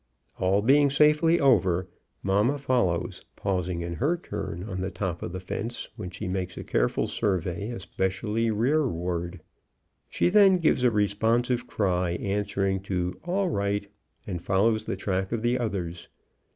[0.39, 1.87] All being safely over,
[2.23, 6.57] mamma follows, pausing in her turn on the top of the fence, when she makes
[6.57, 9.41] a careful survey, especially rearward.
[10.09, 13.85] She then gives a responsive cry, answering to "All right!"
[14.25, 16.07] and follows the track of the others.